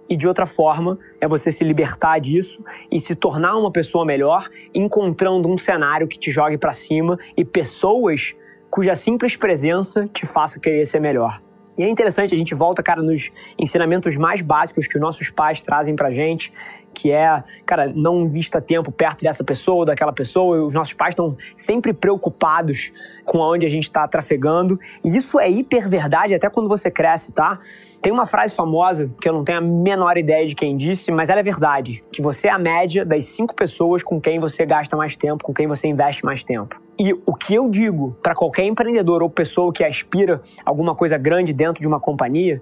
e 0.10 0.16
de 0.16 0.28
outra 0.28 0.46
forma 0.46 1.00
é 1.20 1.28
você 1.28 1.52
se 1.52 1.64
libertar 1.64 2.20
disso 2.20 2.64
e 2.92 3.00
se 3.00 3.16
tornar 3.16 3.56
uma 3.58 3.72
pessoa 3.72 4.06
melhor, 4.06 4.50
encontrando 4.74 5.48
um 5.48 5.58
cenário 5.58 6.08
que 6.08 6.20
te 6.20 6.30
jogue 6.30 6.58
para 6.58 6.74
cima 6.74 7.18
e 7.38 7.46
pessoas 7.46 8.36
cuja 8.70 8.96
simples 8.96 9.36
presença 9.36 10.08
te 10.12 10.26
faça 10.26 10.60
querer 10.60 10.86
ser 10.86 11.00
melhor. 11.00 11.42
E 11.78 11.84
é 11.84 11.90
interessante, 11.90 12.34
a 12.34 12.38
gente 12.38 12.54
volta, 12.54 12.84
cara, 12.84 13.02
nos 13.02 13.32
ensinamentos 13.58 14.16
mais 14.16 14.42
básicos 14.42 14.86
que 14.86 14.96
os 14.96 15.02
nossos 15.02 15.30
pais 15.32 15.64
trazem 15.64 15.96
pra 15.96 16.12
gente, 16.12 16.54
que 16.94 17.12
é, 17.12 17.44
cara, 17.66 17.92
não 17.94 18.22
invista 18.22 18.62
tempo 18.62 18.92
perto 18.92 19.24
dessa 19.24 19.44
pessoa 19.44 19.80
ou 19.80 19.86
daquela 19.86 20.14
pessoa. 20.14 20.68
Os 20.68 20.74
nossos 20.74 20.94
pais 20.94 21.14
estão 21.14 21.36
sempre 21.56 21.92
preocupados 21.92 22.92
com 23.26 23.42
aonde 23.42 23.66
a 23.66 23.70
gente 23.70 23.86
está 23.86 24.08
trafegando. 24.08 24.80
E 25.04 25.18
isso 25.18 25.40
é 25.40 25.50
hiper 25.50 25.90
verdade 25.90 26.36
até 26.36 26.50
quando 26.50 26.70
você 26.70 26.92
cresce, 26.92 27.34
tá? 27.34 27.60
Tem 28.02 28.14
uma 28.14 28.26
frase 28.26 28.54
famosa 28.54 29.12
que 29.20 29.28
eu 29.28 29.34
não 29.34 29.44
tenho 29.44 29.58
a 29.58 29.62
menor 29.62 30.18
ideia 30.18 30.46
de 30.46 30.54
quem 30.54 30.78
disse, 30.78 31.12
mas 31.12 31.30
ela 31.30 31.40
é 31.40 31.44
verdade. 31.44 32.04
Que 32.12 32.22
você 32.22 32.48
é 32.48 32.52
a 32.52 32.60
média 32.60 33.04
das 33.04 33.26
cinco 33.26 33.56
pessoas 33.56 34.04
com 34.04 34.22
quem 34.22 34.40
você 34.40 34.66
gasta 34.66 34.96
mais 34.96 35.16
tempo, 35.16 35.44
com 35.44 35.54
quem 35.54 35.68
você 35.68 35.88
investe 35.88 36.24
mais 36.24 36.44
tempo. 36.44 36.83
E 36.98 37.14
o 37.26 37.34
que 37.34 37.56
eu 37.56 37.70
digo 37.70 38.16
para 38.22 38.36
qualquer 38.36 38.66
empreendedor 38.66 39.24
ou 39.24 39.30
pessoa 39.30 39.74
que 39.74 39.84
aspira 39.84 40.42
alguma 40.64 40.96
coisa 40.96 41.18
grande 41.18 41.52
dentro 41.52 41.82
de 41.82 41.88
uma 41.88 42.00
companhia 42.00 42.62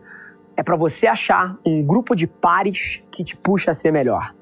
é 0.56 0.64
para 0.64 0.76
você 0.76 1.08
achar 1.08 1.58
um 1.66 1.84
grupo 1.84 2.16
de 2.16 2.28
pares 2.28 3.04
que 3.12 3.24
te 3.24 3.36
puxa 3.36 3.72
a 3.72 3.74
ser 3.74 3.92
melhor. 3.92 4.34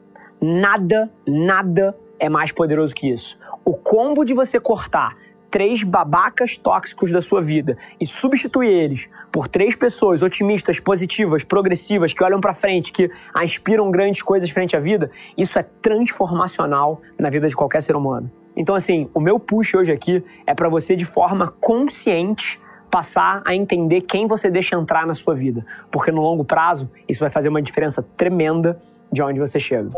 Nada, 0.41 1.11
nada 1.27 1.97
é 2.19 2.29
mais 2.29 2.51
poderoso 2.51 2.93
que 2.93 3.11
isso. 3.11 3.37
O 3.65 3.73
combo 3.73 4.23
de 4.23 4.33
você 4.33 4.59
cortar 4.59 5.17
três 5.49 5.83
babacas 5.83 6.57
tóxicos 6.57 7.11
da 7.11 7.21
sua 7.21 7.41
vida 7.41 7.77
e 7.99 8.05
substituir 8.05 8.69
eles 8.69 9.09
por 9.31 9.47
três 9.47 9.75
pessoas 9.75 10.21
otimistas, 10.21 10.79
positivas, 10.79 11.43
progressivas, 11.43 12.13
que 12.13 12.23
olham 12.23 12.39
para 12.39 12.53
frente, 12.53 12.91
que 12.91 13.09
aspiram 13.33 13.89
grandes 13.91 14.21
coisas 14.21 14.49
frente 14.49 14.75
à 14.75 14.79
vida, 14.79 15.09
isso 15.37 15.57
é 15.57 15.63
transformacional 15.63 17.01
na 17.17 17.29
vida 17.29 17.47
de 17.47 17.55
qualquer 17.55 17.81
ser 17.81 17.95
humano. 17.95 18.31
Então, 18.59 18.75
assim, 18.75 19.09
o 19.13 19.21
meu 19.21 19.39
push 19.39 19.73
hoje 19.73 19.89
aqui 19.89 20.21
é 20.45 20.53
para 20.53 20.67
você, 20.67 20.93
de 20.93 21.05
forma 21.05 21.47
consciente, 21.61 22.59
passar 22.91 23.41
a 23.45 23.55
entender 23.55 24.01
quem 24.01 24.27
você 24.27 24.51
deixa 24.51 24.75
entrar 24.75 25.07
na 25.07 25.15
sua 25.15 25.33
vida. 25.33 25.65
Porque 25.89 26.11
no 26.11 26.21
longo 26.21 26.43
prazo, 26.43 26.91
isso 27.07 27.21
vai 27.21 27.29
fazer 27.29 27.47
uma 27.47 27.61
diferença 27.61 28.03
tremenda 28.17 28.77
de 29.09 29.23
onde 29.23 29.39
você 29.39 29.61
chega. 29.61 29.89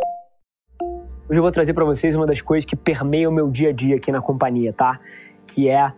Hoje 1.27 1.39
eu 1.39 1.41
vou 1.41 1.51
trazer 1.51 1.73
para 1.73 1.83
vocês 1.83 2.15
uma 2.15 2.27
das 2.27 2.39
coisas 2.39 2.63
que 2.63 2.75
permeia 2.75 3.27
o 3.27 3.31
meu 3.31 3.49
dia 3.49 3.69
a 3.69 3.73
dia 3.73 3.95
aqui 3.95 4.11
na 4.11 4.21
companhia, 4.21 4.71
tá? 4.71 4.99
Que 5.47 5.67
é 5.67 5.91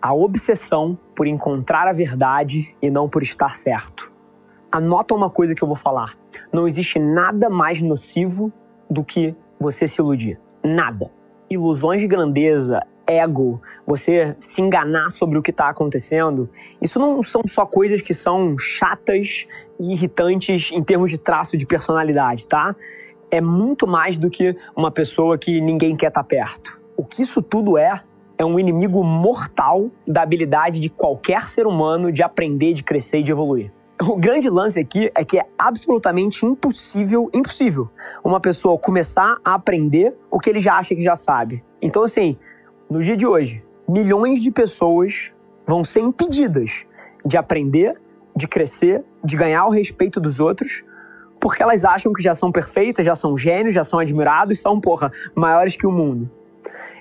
a 0.00 0.14
obsessão 0.14 0.98
por 1.14 1.26
encontrar 1.26 1.86
a 1.86 1.92
verdade 1.92 2.74
e 2.80 2.88
não 2.88 3.10
por 3.10 3.22
estar 3.22 3.54
certo. 3.54 4.10
Anota 4.72 5.14
uma 5.14 5.28
coisa 5.28 5.54
que 5.54 5.62
eu 5.62 5.68
vou 5.68 5.76
falar. 5.76 6.16
não 6.50 6.66
existe 6.66 6.98
nada 6.98 7.50
mais 7.50 7.82
nocivo 7.82 8.50
do 8.88 9.04
que 9.04 9.34
você 9.60 9.86
se 9.86 10.00
iludir. 10.00 10.40
Nada. 10.64 11.10
Ilusões 11.48 12.00
de 12.00 12.06
grandeza, 12.06 12.82
ego, 13.06 13.60
você 13.86 14.34
se 14.40 14.60
enganar 14.60 15.10
sobre 15.10 15.38
o 15.38 15.42
que 15.42 15.50
está 15.50 15.68
acontecendo, 15.68 16.50
isso 16.82 16.98
não 16.98 17.22
são 17.22 17.42
só 17.46 17.64
coisas 17.64 18.02
que 18.02 18.12
são 18.12 18.58
chatas 18.58 19.46
e 19.78 19.92
irritantes 19.92 20.70
em 20.72 20.82
termos 20.82 21.10
de 21.10 21.18
traço 21.18 21.56
de 21.56 21.64
personalidade, 21.64 22.46
tá? 22.46 22.74
É 23.30 23.40
muito 23.40 23.86
mais 23.86 24.16
do 24.18 24.30
que 24.30 24.56
uma 24.76 24.90
pessoa 24.90 25.38
que 25.38 25.60
ninguém 25.60 25.96
quer 25.96 26.08
estar 26.08 26.22
tá 26.22 26.28
perto. 26.28 26.80
O 26.96 27.04
que 27.04 27.22
isso 27.22 27.42
tudo 27.42 27.76
é, 27.76 28.02
é 28.38 28.44
um 28.44 28.58
inimigo 28.58 29.02
mortal 29.02 29.90
da 30.06 30.22
habilidade 30.22 30.80
de 30.80 30.88
qualquer 30.88 31.48
ser 31.48 31.66
humano 31.66 32.12
de 32.12 32.22
aprender, 32.22 32.72
de 32.72 32.82
crescer 32.82 33.18
e 33.18 33.22
de 33.22 33.32
evoluir. 33.32 33.72
O 33.98 34.14
grande 34.14 34.50
lance 34.50 34.78
aqui 34.78 35.10
é 35.14 35.24
que 35.24 35.38
é 35.38 35.46
absolutamente 35.56 36.44
impossível, 36.44 37.30
impossível, 37.32 37.88
uma 38.22 38.38
pessoa 38.38 38.76
começar 38.76 39.38
a 39.42 39.54
aprender 39.54 40.12
o 40.30 40.38
que 40.38 40.50
ele 40.50 40.60
já 40.60 40.74
acha 40.74 40.94
que 40.94 41.02
já 41.02 41.16
sabe. 41.16 41.64
Então, 41.80 42.02
assim, 42.02 42.36
no 42.90 43.00
dia 43.00 43.16
de 43.16 43.26
hoje, 43.26 43.64
milhões 43.88 44.42
de 44.42 44.50
pessoas 44.50 45.32
vão 45.66 45.82
ser 45.82 46.00
impedidas 46.00 46.84
de 47.24 47.38
aprender, 47.38 47.98
de 48.36 48.46
crescer, 48.46 49.02
de 49.24 49.34
ganhar 49.34 49.64
o 49.64 49.70
respeito 49.70 50.20
dos 50.20 50.40
outros, 50.40 50.84
porque 51.40 51.62
elas 51.62 51.82
acham 51.86 52.12
que 52.12 52.22
já 52.22 52.34
são 52.34 52.52
perfeitas, 52.52 53.06
já 53.06 53.16
são 53.16 53.36
gênios, 53.36 53.74
já 53.74 53.82
são 53.82 53.98
admirados, 53.98 54.60
são, 54.60 54.78
porra, 54.78 55.10
maiores 55.34 55.74
que 55.74 55.86
o 55.86 55.90
mundo. 55.90 56.30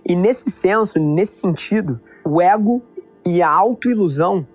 E 0.05 0.15
nesse 0.15 0.49
senso, 0.49 0.97
nesse 0.97 1.41
sentido, 1.41 1.99
o 2.23 2.41
ego 2.41 2.81
e 3.25 3.41
a 3.41 3.49
autoilusão 3.49 4.47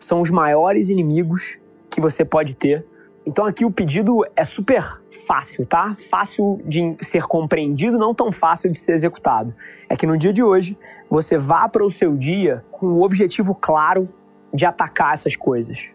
são 0.00 0.20
os 0.20 0.30
maiores 0.30 0.88
inimigos 0.88 1.58
que 1.90 2.00
você 2.00 2.24
pode 2.24 2.54
ter. 2.54 2.84
Então 3.26 3.44
aqui 3.44 3.64
o 3.64 3.70
pedido 3.70 4.24
é 4.34 4.44
super 4.44 4.82
fácil, 5.26 5.66
tá? 5.66 5.96
Fácil 6.10 6.60
de 6.64 6.96
ser 7.02 7.24
compreendido, 7.24 7.98
não 7.98 8.14
tão 8.14 8.32
fácil 8.32 8.70
de 8.70 8.78
ser 8.78 8.92
executado. 8.92 9.54
É 9.88 9.96
que 9.96 10.06
no 10.06 10.16
dia 10.16 10.32
de 10.32 10.42
hoje 10.42 10.78
você 11.10 11.36
vá 11.36 11.68
para 11.68 11.84
o 11.84 11.90
seu 11.90 12.16
dia 12.16 12.64
com 12.70 12.86
o 12.86 13.02
objetivo 13.02 13.54
claro 13.54 14.08
de 14.52 14.64
atacar 14.64 15.12
essas 15.12 15.36
coisas. 15.36 15.90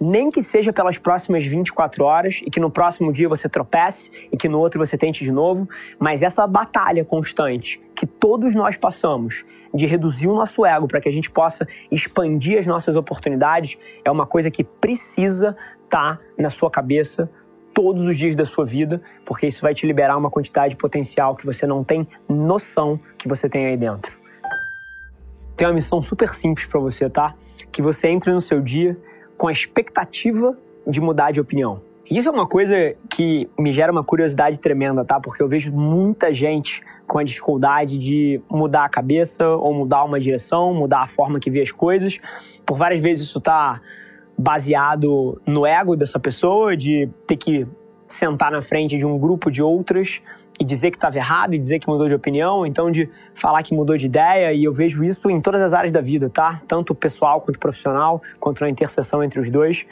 Nem 0.00 0.32
que 0.32 0.42
seja 0.42 0.72
pelas 0.72 0.98
próximas 0.98 1.46
24 1.46 2.04
horas 2.04 2.40
e 2.44 2.50
que 2.50 2.58
no 2.58 2.68
próximo 2.68 3.12
dia 3.12 3.28
você 3.28 3.48
tropece 3.48 4.10
e 4.32 4.36
que 4.36 4.48
no 4.48 4.58
outro 4.58 4.84
você 4.84 4.98
tente 4.98 5.22
de 5.22 5.30
novo, 5.30 5.68
mas 5.96 6.24
essa 6.24 6.44
batalha 6.44 7.04
constante 7.04 7.80
que 7.94 8.04
todos 8.04 8.52
nós 8.52 8.76
passamos 8.76 9.44
de 9.74 9.86
reduzir 9.86 10.28
o 10.28 10.34
nosso 10.34 10.64
ego 10.66 10.86
para 10.86 11.00
que 11.00 11.08
a 11.08 11.12
gente 11.12 11.30
possa 11.30 11.66
expandir 11.90 12.58
as 12.58 12.66
nossas 12.66 12.96
oportunidades, 12.96 13.78
é 14.04 14.10
uma 14.10 14.26
coisa 14.26 14.50
que 14.50 14.62
precisa 14.62 15.56
estar 15.84 16.16
tá 16.16 16.20
na 16.38 16.50
sua 16.50 16.70
cabeça 16.70 17.30
todos 17.72 18.06
os 18.06 18.16
dias 18.16 18.36
da 18.36 18.44
sua 18.44 18.64
vida, 18.64 19.00
porque 19.24 19.46
isso 19.46 19.62
vai 19.62 19.74
te 19.74 19.86
liberar 19.86 20.16
uma 20.16 20.30
quantidade 20.30 20.74
de 20.74 20.76
potencial 20.76 21.34
que 21.34 21.46
você 21.46 21.66
não 21.66 21.82
tem 21.82 22.06
noção 22.28 23.00
que 23.16 23.28
você 23.28 23.48
tem 23.48 23.66
aí 23.66 23.76
dentro. 23.76 24.20
Tem 25.56 25.66
uma 25.66 25.74
missão 25.74 26.02
super 26.02 26.28
simples 26.34 26.66
para 26.66 26.80
você, 26.80 27.08
tá? 27.08 27.34
Que 27.70 27.80
você 27.80 28.08
entre 28.08 28.32
no 28.32 28.40
seu 28.40 28.60
dia 28.60 28.96
com 29.36 29.48
a 29.48 29.52
expectativa 29.52 30.56
de 30.86 31.00
mudar 31.00 31.30
de 31.30 31.40
opinião. 31.40 31.82
Isso 32.10 32.28
é 32.28 32.32
uma 32.32 32.46
coisa 32.46 32.94
que 33.08 33.48
me 33.58 33.72
gera 33.72 33.90
uma 33.90 34.04
curiosidade 34.04 34.60
tremenda, 34.60 35.04
tá? 35.04 35.20
Porque 35.20 35.42
eu 35.42 35.48
vejo 35.48 35.72
muita 35.72 36.32
gente 36.32 36.82
com 37.06 37.18
a 37.18 37.24
dificuldade 37.24 37.98
de 37.98 38.40
mudar 38.50 38.84
a 38.84 38.88
cabeça 38.88 39.48
ou 39.48 39.72
mudar 39.72 40.04
uma 40.04 40.18
direção, 40.18 40.74
mudar 40.74 41.02
a 41.02 41.06
forma 41.06 41.38
que 41.38 41.50
vê 41.50 41.62
as 41.62 41.70
coisas. 41.70 42.18
Por 42.66 42.76
várias 42.76 43.00
vezes 43.00 43.28
isso 43.28 43.38
está 43.38 43.80
baseado 44.36 45.40
no 45.46 45.64
ego 45.64 45.96
dessa 45.96 46.18
pessoa, 46.18 46.76
de 46.76 47.08
ter 47.26 47.36
que 47.36 47.66
sentar 48.08 48.50
na 48.50 48.60
frente 48.60 48.98
de 48.98 49.06
um 49.06 49.18
grupo 49.18 49.50
de 49.50 49.62
outras 49.62 50.20
e 50.60 50.64
dizer 50.64 50.90
que 50.90 50.96
estava 50.96 51.16
errado 51.16 51.54
e 51.54 51.58
dizer 51.58 51.78
que 51.78 51.88
mudou 51.88 52.08
de 52.08 52.14
opinião, 52.14 52.66
então 52.66 52.90
de 52.90 53.08
falar 53.34 53.62
que 53.62 53.74
mudou 53.74 53.96
de 53.96 54.06
ideia, 54.06 54.52
e 54.52 54.64
eu 54.64 54.72
vejo 54.72 55.02
isso 55.02 55.30
em 55.30 55.40
todas 55.40 55.62
as 55.62 55.72
áreas 55.72 55.92
da 55.92 56.00
vida, 56.00 56.28
tá? 56.28 56.60
Tanto 56.68 56.94
pessoal 56.94 57.40
quanto 57.40 57.58
profissional, 57.58 58.20
quanto 58.38 58.60
na 58.60 58.68
interseção 58.68 59.24
entre 59.24 59.40
os 59.40 59.48
dois. 59.48 59.86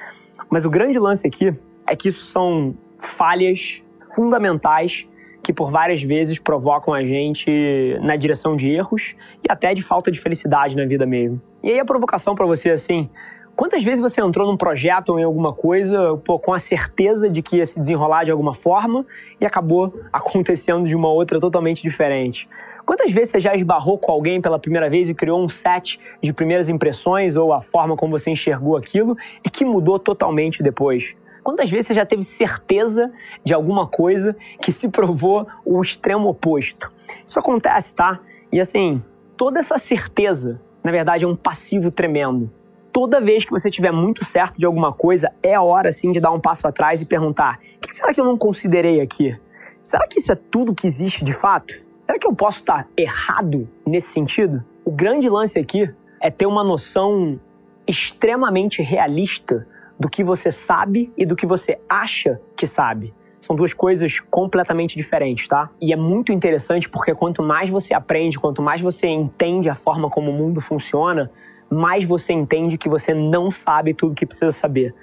Mas 0.51 0.65
o 0.65 0.71
grande 0.71 0.99
lance 0.99 1.27
aqui 1.27 1.53
é 1.91 1.97
que 1.97 2.09
isso 2.09 2.25
são 2.25 2.75
falhas 2.99 3.83
fundamentais 4.15 5.09
que 5.43 5.53
por 5.53 5.71
várias 5.71 6.03
vezes 6.03 6.39
provocam 6.39 6.95
a 6.95 7.03
gente 7.03 7.99
na 8.01 8.15
direção 8.15 8.55
de 8.55 8.71
erros 8.71 9.17
e 9.43 9.51
até 9.51 9.75
de 9.75 9.83
falta 9.83 10.11
de 10.11 10.21
felicidade 10.21 10.77
na 10.77 10.87
vida 10.87 11.05
mesmo. 11.05 11.41
E 11.63 11.71
aí 11.71 11.81
a 11.81 11.85
provocação 11.85 12.35
para 12.35 12.47
você 12.47 12.71
assim, 12.71 13.11
quantas 13.57 13.83
vezes 13.83 14.01
você 14.01 14.21
entrou 14.21 14.47
num 14.47 14.57
projeto 14.57 15.11
ou 15.11 15.19
em 15.19 15.25
alguma 15.25 15.53
coisa 15.53 16.17
pô, 16.25 16.39
com 16.39 16.53
a 16.53 16.59
certeza 16.59 17.29
de 17.29 17.43
que 17.43 17.57
ia 17.57 17.67
se 17.67 17.81
desenrolar 17.81 18.25
de 18.25 18.31
alguma 18.31 18.55
forma 18.55 19.05
e 19.41 19.45
acabou 19.45 19.93
acontecendo 20.13 20.87
de 20.87 20.95
uma 20.95 21.09
outra 21.09 21.41
totalmente 21.41 21.83
diferente? 21.83 22.49
Quantas 22.87 23.13
vezes 23.13 23.31
você 23.31 23.41
já 23.41 23.55
esbarrou 23.55 23.99
com 23.99 24.13
alguém 24.13 24.41
pela 24.41 24.59
primeira 24.59 24.91
vez 24.91 25.09
e 25.09 25.15
criou 25.15 25.43
um 25.43 25.49
set 25.49 25.99
de 26.23 26.33
primeiras 26.33 26.69
impressões 26.69 27.37
ou 27.37 27.53
a 27.53 27.61
forma 27.61 27.97
como 27.97 28.19
você 28.19 28.31
enxergou 28.31 28.77
aquilo 28.77 29.17
e 29.45 29.51
que 29.51 29.65
mudou 29.65 29.99
totalmente 29.99 30.63
depois? 30.63 31.15
Quantas 31.43 31.71
vezes 31.71 31.89
você 31.89 31.95
já 31.95 32.05
teve 32.05 32.23
certeza 32.23 33.11
de 33.45 33.55
alguma 33.55 33.87
coisa 33.87 34.37
que 34.61 34.73
se 34.73 34.91
provou 34.91 35.47
o 35.65 35.81
extremo 35.83 36.29
oposto? 36.29 36.93
Isso 37.27 37.39
acontece, 37.39 37.95
tá? 37.95 38.21
E 38.53 38.61
assim, 38.61 39.03
toda 39.37 39.61
essa 39.61 39.79
certeza, 39.79 40.61
na 40.85 40.91
verdade, 40.91 41.25
é 41.25 41.29
um 41.29 41.37
passivo 41.37 41.91
tremendo. 41.91 42.51
Toda 42.93 43.21
vez 43.21 43.45
que 43.45 43.51
você 43.51 43.71
tiver 43.71 43.93
muito 43.93 44.25
certo 44.25 44.59
de 44.59 44.67
alguma 44.67 44.93
coisa, 44.93 45.33
é 45.43 45.55
a 45.55 45.63
hora 45.63 45.93
sim 45.93 46.11
de 46.11 46.21
dar 46.21 46.33
um 46.33 46.41
passo 46.41 46.67
atrás 46.67 47.01
e 47.01 47.07
perguntar: 47.07 47.59
o 47.77 47.81
que 47.81 47.95
será 47.95 48.13
que 48.13 48.21
eu 48.21 48.25
não 48.25 48.37
considerei 48.37 49.01
aqui? 49.01 49.39
Será 49.83 50.07
que 50.07 50.19
isso 50.19 50.33
é 50.33 50.35
tudo 50.35 50.75
que 50.75 50.87
existe 50.87 51.25
de 51.25 51.33
fato? 51.33 51.73
Será 51.99 52.19
que 52.19 52.27
eu 52.27 52.35
posso 52.35 52.59
estar 52.61 52.89
errado 52.97 53.69
nesse 53.87 54.09
sentido? 54.09 54.65
O 54.85 54.91
grande 54.91 55.29
lance 55.29 55.59
aqui 55.59 55.89
é 56.21 56.31
ter 56.31 56.47
uma 56.47 56.65
noção 56.65 57.39
extremamente 57.87 58.83
realista 58.83 59.67
do 60.01 60.09
que 60.09 60.25
você 60.25 60.51
sabe 60.51 61.13
e 61.15 61.27
do 61.27 61.37
que 61.37 61.45
você 61.45 61.79
acha 61.87 62.41
que 62.57 62.67
sabe. 62.67 63.13
São 63.39 63.55
duas 63.55 63.75
coisas 63.75 64.19
completamente 64.19 64.97
diferentes, 64.97 65.47
tá? 65.47 65.69
E 65.79 65.93
é 65.93 65.97
muito 65.97 66.33
interessante 66.33 66.89
porque 66.89 67.15
quanto 67.15 67.43
mais 67.43 67.69
você 67.69 67.93
aprende, 67.93 68.39
quanto 68.39 68.63
mais 68.63 68.81
você 68.81 69.07
entende 69.07 69.69
a 69.69 69.75
forma 69.75 70.09
como 70.09 70.31
o 70.31 70.35
mundo 70.35 70.59
funciona, 70.59 71.31
mais 71.71 72.05
você 72.05 72.33
entende 72.33 72.79
que 72.79 72.89
você 72.89 73.13
não 73.13 73.51
sabe 73.51 73.93
tudo 73.93 74.15
que 74.15 74.25
precisa 74.25 74.51
saber. 74.51 74.95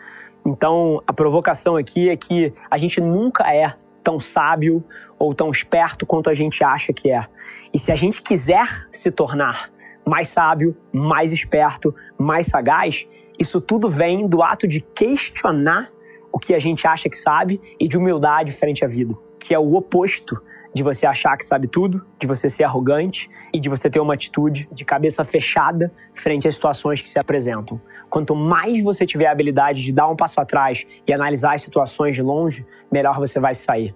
Então, 0.43 1.01
a 1.05 1.13
provocação 1.13 1.75
aqui 1.75 2.09
é 2.09 2.17
que 2.17 2.51
a 2.69 2.77
gente 2.77 2.99
nunca 2.99 3.53
é 3.53 3.75
tão 4.03 4.19
sábio 4.19 4.83
ou 5.19 5.33
tão 5.33 5.51
esperto 5.51 6.05
quanto 6.05 6.29
a 6.29 6.33
gente 6.33 6.63
acha 6.63 6.91
que 6.91 7.11
é. 7.11 7.25
E 7.73 7.77
se 7.77 7.91
a 7.91 7.95
gente 7.95 8.21
quiser 8.21 8.87
se 8.91 9.11
tornar 9.11 9.69
mais 10.05 10.29
sábio, 10.29 10.75
mais 10.91 11.33
esperto, 11.33 11.93
mais 12.17 12.47
sagaz, 12.47 13.07
isso 13.39 13.61
tudo 13.61 13.89
vem 13.89 14.27
do 14.27 14.41
ato 14.41 14.67
de 14.67 14.81
questionar 14.81 15.89
o 16.31 16.39
que 16.39 16.53
a 16.53 16.59
gente 16.59 16.87
acha 16.87 17.09
que 17.09 17.17
sabe 17.17 17.61
e 17.79 17.87
de 17.87 17.97
humildade 17.97 18.51
frente 18.51 18.83
à 18.83 18.87
vida, 18.87 19.15
que 19.39 19.53
é 19.53 19.59
o 19.59 19.75
oposto 19.75 20.41
de 20.73 20.83
você 20.83 21.07
achar 21.07 21.35
que 21.37 21.43
sabe 21.43 21.67
tudo, 21.67 22.05
de 22.19 22.27
você 22.27 22.49
ser 22.49 22.63
arrogante 22.63 23.29
e 23.53 23.59
de 23.59 23.69
você 23.69 23.89
ter 23.89 23.99
uma 23.99 24.13
atitude 24.13 24.67
de 24.71 24.85
cabeça 24.85 25.25
fechada 25.25 25.91
frente 26.13 26.47
às 26.47 26.55
situações 26.55 27.01
que 27.01 27.09
se 27.09 27.17
apresentam. 27.17 27.81
Quanto 28.09 28.35
mais 28.35 28.83
você 28.83 29.05
tiver 29.05 29.25
a 29.25 29.31
habilidade 29.31 29.83
de 29.83 29.91
dar 29.91 30.07
um 30.07 30.15
passo 30.15 30.39
atrás 30.39 30.85
e 31.07 31.13
analisar 31.13 31.55
as 31.55 31.61
situações 31.61 32.15
de 32.15 32.21
longe, 32.21 32.65
melhor 32.91 33.17
você 33.17 33.39
vai 33.39 33.55
sair. 33.55 33.95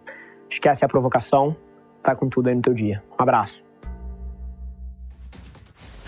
Esquece 0.50 0.84
a 0.84 0.88
provocação, 0.88 1.56
vai 2.04 2.16
com 2.16 2.28
tudo 2.28 2.50
aí 2.50 2.56
no 2.56 2.62
teu 2.62 2.74
dia. 2.74 3.04
Um 3.12 3.22
abraço. 3.22 3.71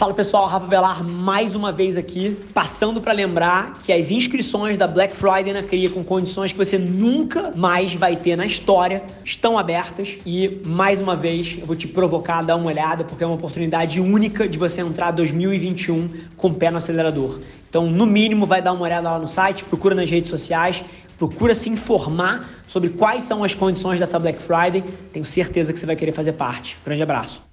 Fala 0.04 0.14
pessoal, 0.14 0.48
Rafa 0.48 0.68
Velar 0.68 1.02
mais 1.02 1.56
uma 1.56 1.72
vez 1.72 1.96
aqui, 1.96 2.38
passando 2.54 3.00
para 3.00 3.14
lembrar 3.14 3.80
que 3.86 3.94
as 3.94 4.12
inscrições 4.12 4.78
da 4.78 4.86
Black 4.86 5.16
Friday 5.16 5.54
na 5.54 5.64
Cria 5.64 5.90
com 5.90 6.04
condições 6.04 6.52
que 6.52 6.58
você 6.58 6.78
nunca 6.78 7.54
mais 7.56 7.94
vai 7.94 8.18
ter 8.18 8.36
na 8.36 8.46
história 8.46 9.02
estão 9.24 9.58
abertas 9.58 10.18
e 10.26 10.60
mais 10.66 11.00
uma 11.00 11.16
vez 11.16 11.56
eu 11.58 11.66
vou 11.66 11.74
te 11.74 11.88
provocar 11.88 12.40
a 12.40 12.42
dar 12.42 12.58
uma 12.58 12.66
olhada 12.66 13.06
porque 13.06 13.24
é 13.24 13.26
uma 13.26 13.38
oportunidade 13.38 14.02
única 14.02 14.46
de 14.46 14.58
você 14.58 14.82
entrar 14.82 15.12
2021 15.12 16.10
com 16.36 16.50
o 16.50 16.54
pé 16.54 16.70
no 16.70 16.80
acelerador. 16.80 17.40
Então, 17.70 17.90
no 17.90 18.06
mínimo, 18.06 18.46
vai 18.46 18.62
dar 18.62 18.74
uma 18.74 18.84
olhada 18.84 19.10
lá 19.10 19.18
no 19.18 19.28
site, 19.30 19.64
procura 19.64 19.96
nas 19.96 20.10
redes 20.10 20.30
sociais, 20.30 20.84
procura 21.18 21.56
se 21.56 21.70
informar 21.70 22.50
sobre 22.68 22.90
quais 22.90 23.24
são 23.24 23.42
as 23.42 23.56
condições 23.56 24.02
dessa 24.02 24.20
Black 24.20 24.42
Friday. 24.42 24.84
Tenho 25.14 25.24
certeza 25.24 25.72
que 25.72 25.80
você 25.80 25.86
vai 25.86 25.96
querer 25.96 26.12
fazer 26.12 26.34
parte. 26.34 26.76
Grande 26.84 27.04
abraço. 27.04 27.53